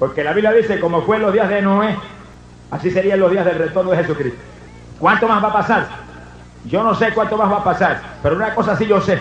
[0.00, 1.94] Porque la Biblia dice, como fue en los días de Noé,
[2.70, 4.40] así serían los días del retorno de Jesucristo.
[4.98, 5.86] ¿Cuánto más va a pasar?
[6.64, 9.20] Yo no sé cuánto más va a pasar, pero una cosa sí yo sé,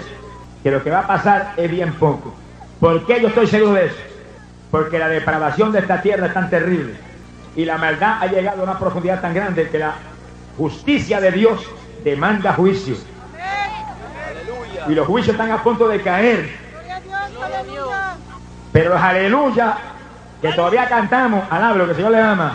[0.63, 2.33] que lo que va a pasar es bien poco.
[2.79, 3.97] ¿Por qué yo estoy seguro de eso?
[4.71, 6.93] Porque la depravación de esta tierra es tan terrible
[7.57, 9.95] y la maldad ha llegado a una profundidad tan grande que la
[10.57, 11.59] justicia de Dios
[12.05, 12.95] demanda juicio.
[14.87, 16.49] Y los juicios están a punto de caer.
[18.71, 19.77] Pero los aleluya
[20.41, 22.53] que todavía cantamos, alablo lo que el Señor le ama.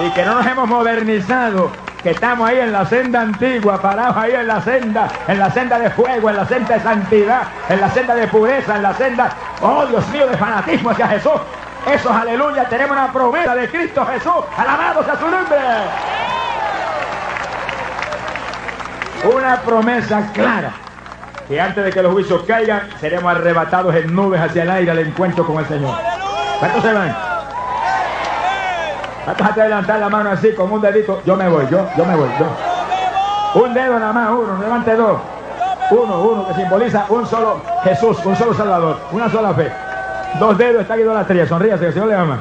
[0.00, 1.70] Y que no nos hemos modernizado,
[2.02, 5.78] que estamos ahí en la senda antigua, parados ahí en la senda, en la senda
[5.78, 9.30] de fuego, en la senda de santidad, en la senda de pureza, en la senda,
[9.62, 11.40] oh Dios mío, de fanatismo hacia Jesús.
[11.90, 15.58] Esos aleluya, tenemos una promesa de Cristo Jesús, alabados a su nombre.
[19.24, 20.87] Una promesa clara
[21.48, 24.98] que antes de que los juicios caigan, seremos arrebatados en nubes hacia el aire al
[24.98, 25.96] encuentro con el Señor.
[26.60, 27.16] ¿Cuántos se van?
[29.24, 31.22] ¿Cuántos te levantar la mano así con un dedito?
[31.24, 33.62] Yo me voy, yo, yo me voy, yo.
[33.62, 35.18] Un dedo nada más, uno, levante dos.
[35.90, 39.72] Uno, uno, que simboliza un solo Jesús, un solo Salvador, una sola fe.
[40.38, 42.38] Dos dedos, está aquí idolatría, sonríase, que el Señor le ama.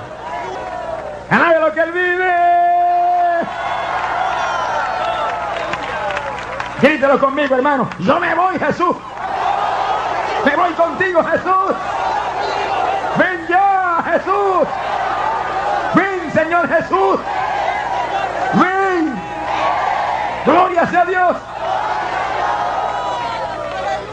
[1.29, 2.47] ¡Alabe lo que Él vive!
[6.81, 7.89] Grítelo conmigo, hermano.
[7.99, 8.95] Yo me voy, Jesús.
[10.47, 11.75] Me voy contigo, Jesús.
[13.17, 14.67] Ven ya, Jesús.
[15.93, 17.19] Ven, Señor Jesús.
[18.53, 19.13] Ven.
[20.45, 21.37] Gloria sea Dios.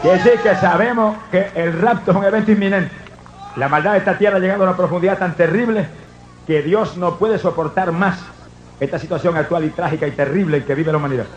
[0.01, 2.93] Quiere decir que sabemos que el rapto es un evento inminente.
[3.55, 5.87] La maldad de esta tierra ha llegado a una profundidad tan terrible
[6.45, 8.19] que Dios no puede soportar más
[8.81, 11.27] esta situación actual y trágica y terrible en que vive la humanidad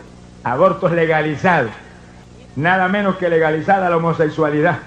[0.43, 1.71] abortos legalizados,
[2.55, 4.79] nada menos que legalizada la homosexualidad,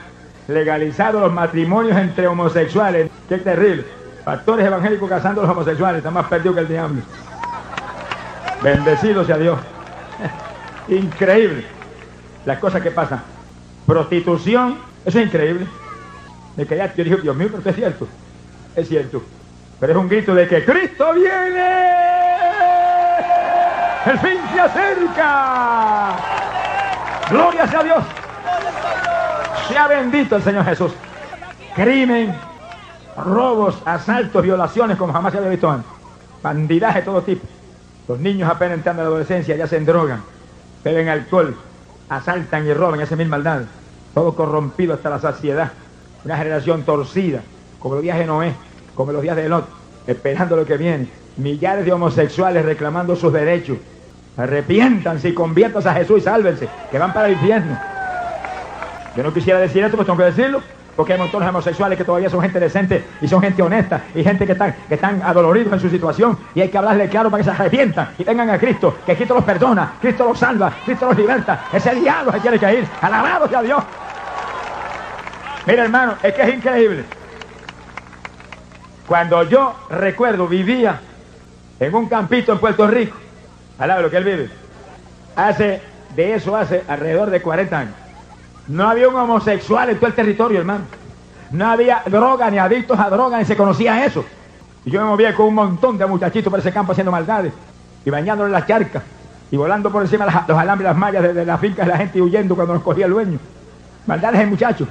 [0.48, 3.84] legalizados los matrimonios entre homosexuales, qué terrible,
[4.24, 7.02] pastores evangélicos casando a los homosexuales, están más perdidos que el diablo.
[8.62, 9.58] Bendecido sea Dios.
[10.88, 11.64] Increíble
[12.44, 13.22] las cosas que pasan.
[13.86, 15.66] Prostitución, eso es increíble.
[16.56, 18.08] Me quedé, yo dije, Dios mío, pero es cierto.
[18.76, 19.22] Es cierto.
[19.80, 21.92] Pero es un grito de que Cristo viene.
[24.06, 26.41] El fin se acerca.
[27.30, 28.04] Gloria sea Dios.
[29.68, 30.92] Sea bendito el Señor Jesús.
[31.74, 32.34] Crimen,
[33.16, 35.90] robos, asaltos, violaciones como jamás se había visto antes.
[36.42, 37.46] Bandidaje de todo tipo.
[38.08, 40.22] Los niños apenas entrando a la adolescencia ya se drogan,
[40.82, 41.56] beben alcohol,
[42.08, 43.68] asaltan y roban y hacen mil maldades.
[44.12, 45.72] Todo corrompido hasta la saciedad.
[46.24, 47.40] Una generación torcida,
[47.78, 48.52] como los días de Noé,
[48.94, 49.66] como los días de Lot,
[50.06, 51.08] esperando lo que viene.
[51.36, 53.78] Millares de homosexuales reclamando sus derechos
[54.36, 57.78] Arrepiéntanse y conviértanse a Jesús y sálvense, que van para el infierno.
[59.16, 60.62] Yo no quisiera decir esto, pues tengo que decirlo,
[60.96, 64.46] porque hay montones homosexuales que todavía son gente decente y son gente honesta y gente
[64.46, 67.50] que están, que están adoloridos en su situación y hay que hablarle claro para que
[67.50, 71.16] se arrepientan y vengan a Cristo, que Cristo los perdona, Cristo los salva, Cristo los
[71.16, 71.66] liberta.
[71.72, 72.86] Ese diablo se tiene que ir.
[73.00, 73.82] Alabado sea Dios.
[75.66, 77.04] Mira hermano, es que es increíble.
[79.06, 81.00] Cuando yo recuerdo, vivía
[81.78, 83.16] en un campito en Puerto Rico,
[83.82, 84.48] Alaba lo que él vive.
[85.34, 85.80] Hace,
[86.14, 87.94] de eso hace alrededor de 40 años.
[88.68, 90.84] No había un homosexual en todo el territorio, hermano.
[91.50, 94.24] No había droga, ni adictos a droga, ni se conocía eso.
[94.84, 97.52] Y yo me movía con un montón de muchachitos por ese campo haciendo maldades.
[98.04, 99.02] Y bañándolos en las charcas.
[99.50, 102.18] Y volando por encima de los alambres las mallas de, la finca de la gente
[102.18, 103.40] y huyendo cuando nos cogía el dueño.
[104.06, 104.86] Maldades de muchachos.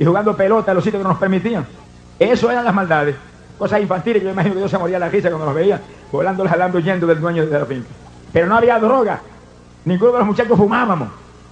[0.00, 1.64] Y jugando pelota en los sitios que nos permitían.
[2.18, 3.14] Eso eran las maldades.
[3.56, 4.20] Cosas infantiles.
[4.20, 5.80] Yo imagino que Dios se moría la risa cuando los veía.
[6.10, 8.01] Volando los alambres huyendo del dueño de la finca.
[8.32, 9.20] Pero no había droga.
[9.84, 11.08] Ninguno de los muchachos fumábamos.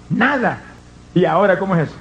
[0.08, 0.60] Nada.
[1.14, 1.96] ¿Y ahora cómo es eso?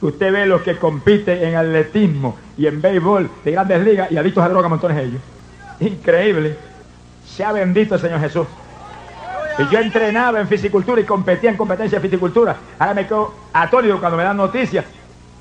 [0.00, 4.42] Usted ve los que compiten en atletismo y en béisbol de grandes ligas y adictos
[4.42, 5.20] a droga, montones de ellos.
[5.80, 6.56] Increíble.
[7.26, 8.46] Sea bendito el Señor Jesús.
[9.58, 12.56] Y yo entrenaba en fisicultura y competía en competencia de fisicultura.
[12.78, 14.84] Ahora me quedo atónito cuando me dan noticias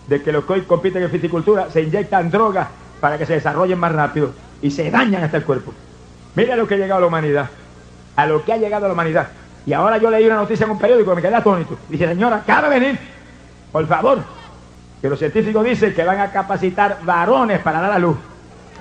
[0.08, 2.68] de que los que hoy compiten en fisicultura se inyectan drogas
[3.00, 4.32] para que se desarrollen más rápido
[4.62, 5.74] y se dañan hasta el cuerpo.
[6.36, 7.50] Mira lo que ha llegado a la humanidad
[8.16, 9.28] a lo que ha llegado la humanidad.
[9.66, 11.78] Y ahora yo leí una noticia en un periódico y me quedé atónito.
[11.90, 12.98] Dice, señora, acaba venir,
[13.72, 14.20] por favor,
[15.02, 18.18] que los científicos dicen que van a capacitar varones para dar a luz.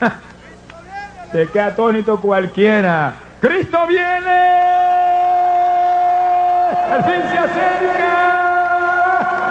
[1.33, 3.15] Se queda atónito cualquiera.
[3.41, 4.59] ¡Cristo viene!
[6.95, 8.09] ¡El fin se acerca!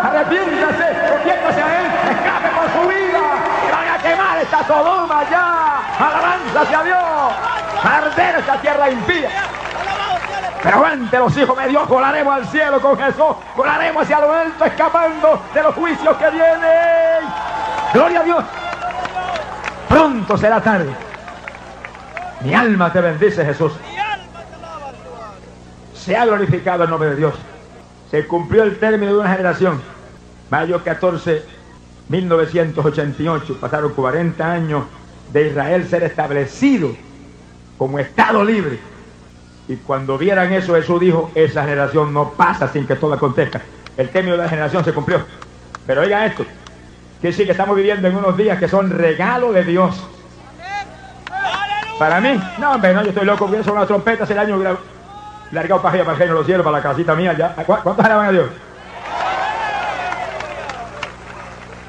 [0.08, 0.86] ¡Arrepiéntase!
[1.12, 1.86] ¡Conviértase a él!
[2.12, 3.24] ¡Escape por su vida!
[3.64, 5.78] ¡Que van a quemar esta Sodoma ya!
[6.00, 6.98] ¡Alabanza hacia Dios!
[7.84, 9.30] ¡Arder esta tierra impía!
[10.64, 14.66] Pero ante los hijos de Dios, volaremos al cielo con Jesús, volaremos hacia lo alto,
[14.66, 17.24] escapando de los juicios que vienen.
[17.94, 18.44] Gloria a Dios.
[19.88, 20.90] pronto será tarde.
[22.42, 23.74] Mi alma te bendice, Jesús.
[25.94, 27.34] Se ha glorificado el nombre de Dios.
[28.12, 29.82] Se cumplió el término de una generación.
[30.50, 31.44] Mayo 14,
[32.10, 33.58] 1988.
[33.60, 34.84] Pasaron 40 años
[35.34, 36.96] de Israel ser establecido
[37.78, 38.80] como Estado libre.
[39.68, 43.62] Y cuando vieran eso, Jesús dijo, esa generación no pasa sin que todo acontezca.
[43.98, 45.22] El término de la generación se cumplió.
[45.86, 46.46] Pero oigan esto,
[47.22, 50.08] que sí que estamos viviendo en unos días que son regalo de Dios.
[52.00, 54.62] Para mí, no, hombre, no, yo estoy loco, porque son las trompetas el año
[55.52, 57.56] largado para allá, para el reino de los cielos, para la casita mía, ya.
[57.66, 58.46] ¿Cuántos alaban a Dios?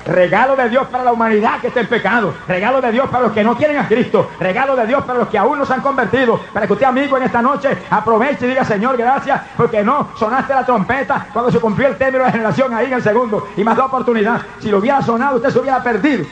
[0.09, 2.33] Regalo de Dios para la humanidad que está en pecado.
[2.49, 4.31] Regalo de Dios para los que no quieren a Cristo.
[4.41, 6.41] Regalo de Dios para los que aún no se han convertido.
[6.53, 10.55] Para que usted, amigo, en esta noche aproveche y diga, Señor, gracias, porque no sonaste
[10.55, 13.49] la trompeta cuando se cumplió el término de la generación ahí en el segundo.
[13.55, 14.41] Y más da oportunidad.
[14.61, 16.25] Si lo hubiera sonado, usted se hubiera perdido.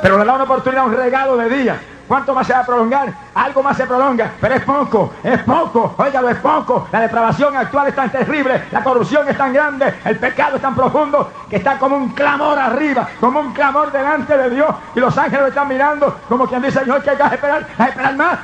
[0.00, 1.80] Pero le da una oportunidad, un regalo de día.
[2.14, 3.12] ¿Cuánto más se va a prolongar?
[3.34, 6.86] Algo más se prolonga, pero es poco, es poco, óigalo, es poco.
[6.92, 10.76] La depravación actual es tan terrible, la corrupción es tan grande, el pecado es tan
[10.76, 14.72] profundo que está como un clamor arriba, como un clamor delante de Dios.
[14.94, 17.84] Y los ángeles lo están mirando como quien dice, Señor, que hay que esperar, hay
[17.84, 18.38] que esperar más.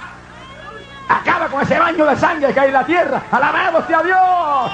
[1.08, 3.22] Acaba con ese baño de sangre que hay en la tierra.
[3.30, 4.72] Alabado sea Dios.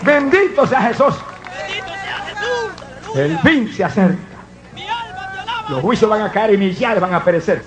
[0.00, 1.14] Bendito sea Jesús.
[1.44, 3.16] Bendito sea Jesús.
[3.16, 4.35] El fin se acerca.
[5.68, 7.62] Los juicios van a caer y millares van a perecer.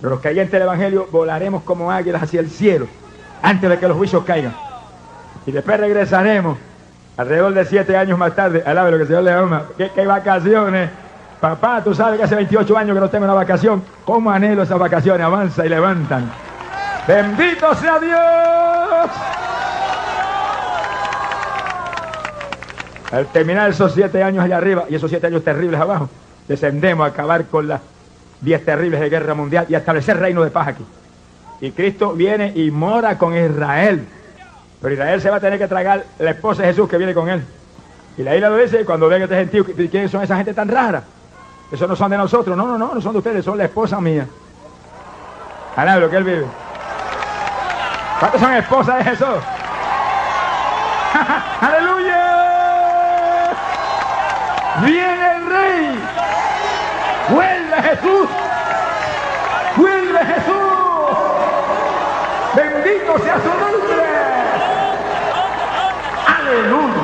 [0.00, 2.86] Pero los creyentes del Evangelio volaremos como águilas hacia el cielo
[3.42, 4.54] antes de que los juicios caigan.
[5.46, 6.58] Y después regresaremos
[7.16, 8.62] alrededor de siete años más tarde.
[8.64, 9.64] Alabe lo que el Señor le ama.
[9.76, 10.90] ¿Qué, qué vacaciones?
[11.40, 13.82] Papá, tú sabes que hace 28 años que no tengo una vacación.
[14.04, 15.24] ¿Cómo anhelo esas vacaciones?
[15.24, 16.30] Avanza y levantan.
[17.06, 19.10] Bendito sea Dios.
[23.10, 26.10] Al terminar esos siete años allá arriba y esos siete años terribles abajo,
[26.48, 27.80] descendemos a acabar con las
[28.40, 30.84] diez terribles de guerra mundial y a establecer reino de paz aquí.
[31.60, 34.06] Y Cristo viene y mora con Israel.
[34.80, 37.28] Pero Israel se va a tener que tragar la esposa de Jesús que viene con
[37.28, 37.44] él.
[38.16, 41.02] Y la isla lo dice, cuando ven este gentío, ¿quiénes son esa gente tan rara?
[41.70, 44.00] Esos no son de nosotros, no, no, no, no son de ustedes, son la esposa
[44.00, 44.26] mía.
[45.76, 46.46] Alabe lo que él vive.
[48.18, 49.28] ¿Cuántos son esposas de Jesús?
[51.60, 52.24] ¡Aleluya!
[54.80, 55.17] Vuelve
[57.88, 58.28] Jesús.
[59.76, 60.54] Vuelve Jesús.
[62.54, 64.04] Bendito sea su nombre.
[66.26, 66.94] Aleluya.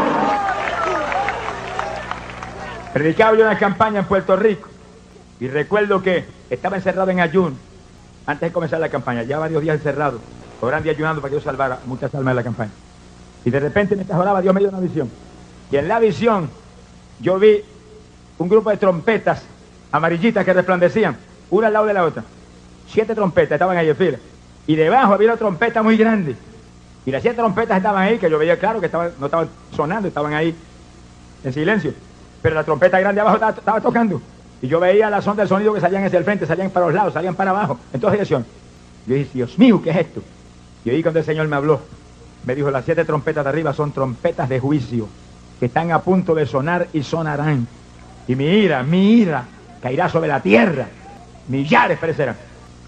[2.92, 4.68] Predicaba yo una campaña en Puerto Rico
[5.40, 7.56] y recuerdo que estaba encerrado en ayuno
[8.26, 10.20] antes de comenzar la campaña, ya varios días encerrado,
[10.60, 12.70] orando y ayunando para que Dios salvara muchas almas de la campaña.
[13.44, 15.10] Y de repente mientras oraba Dios me dio una visión.
[15.70, 16.50] Y en la visión
[17.20, 17.62] yo vi
[18.38, 19.44] un grupo de trompetas
[19.94, 21.16] amarillitas que resplandecían,
[21.50, 22.24] una al lado de la otra.
[22.88, 24.18] Siete trompetas estaban ahí en fila.
[24.66, 26.34] Y debajo había una trompeta muy grande.
[27.06, 30.08] Y las siete trompetas estaban ahí, que yo veía claro que estaban, no estaban sonando,
[30.08, 30.52] estaban ahí
[31.44, 31.94] en silencio.
[32.42, 34.20] Pero la trompeta grande abajo estaba, tocando.
[34.60, 36.94] Y yo veía las ondas del sonido que salían hacia el frente, salían para los
[36.94, 38.48] lados, salían para abajo, en todas direcciones.
[39.06, 40.22] Yo dije, Dios mío, ¿qué es esto?
[40.84, 41.78] Y oí cuando el Señor me habló.
[42.44, 45.06] Me dijo, las siete trompetas de arriba son trompetas de juicio,
[45.60, 47.68] que están a punto de sonar y sonarán.
[48.26, 49.46] Y mi ira, mi ira,
[49.84, 50.86] caerá sobre la tierra.
[51.48, 52.36] Millares perecerán.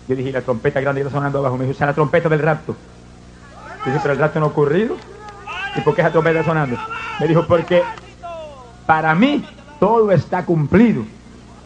[0.09, 1.59] Yo dije, "¿Y la trompeta grande está sonando abajo.
[1.59, 2.75] Me dijo, esa es la trompeta del rapto.
[3.85, 4.97] Yo pero el rapto no ha ocurrido.
[5.77, 6.79] ¿Y por qué esa trompeta está sonando?
[7.21, 7.83] Me dijo, porque
[8.87, 9.45] para mí
[9.79, 11.05] todo está cumplido.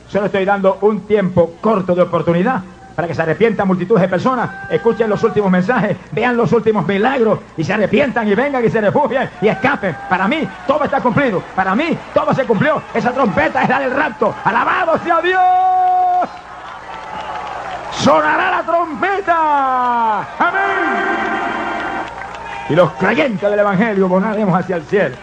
[0.08, 2.62] Solo estoy dando un tiempo corto de oportunidad
[3.00, 7.38] para que se arrepientan multitudes de personas, escuchen los últimos mensajes, vean los últimos milagros
[7.56, 9.96] y se arrepientan y vengan y se refugien y escapen.
[10.06, 11.42] Para mí todo está cumplido.
[11.56, 12.82] Para mí todo se cumplió.
[12.92, 14.34] Esa trompeta es la del rapto.
[14.44, 16.28] Alabado sea Dios.
[17.92, 20.18] Sonará la trompeta.
[20.38, 20.60] Amén.
[22.68, 25.16] Y los creyentes del Evangelio volaremos hacia el cielo,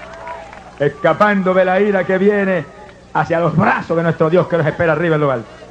[0.80, 2.66] escapando de la ira que viene
[3.14, 5.67] hacia los brazos de nuestro Dios que nos espera arriba en lo alto.